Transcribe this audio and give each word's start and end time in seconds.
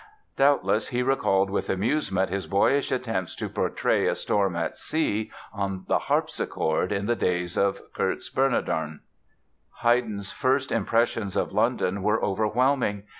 Doubtless 0.35 0.87
he 0.87 1.03
recalled 1.03 1.51
with 1.51 1.69
amusement 1.69 2.31
his 2.31 2.47
boyish 2.47 2.91
attempts 2.91 3.35
to 3.35 3.47
portray 3.47 4.07
a 4.07 4.15
storm 4.15 4.55
at 4.55 4.75
sea 4.75 5.29
on 5.53 5.85
the 5.87 5.99
harpsichord 5.99 6.91
in 6.91 7.05
the 7.05 7.15
days 7.15 7.55
of 7.55 7.79
Kurz 7.93 8.27
Bernardon! 8.27 9.01
Haydn's 9.83 10.31
first 10.31 10.71
impressions 10.71 11.35
of 11.35 11.53
London 11.53 12.01
were 12.01 12.19
overwhelming. 12.23 13.03